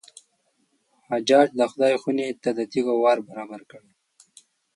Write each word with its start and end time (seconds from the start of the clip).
حجاج 1.09 1.47
د 1.59 1.61
خدای 1.71 1.93
خونې 2.01 2.27
ته 2.43 2.49
د 2.57 2.59
تېږو 2.71 2.93
وار 3.03 3.17
برابر 3.29 3.61
کړی. 3.71 3.91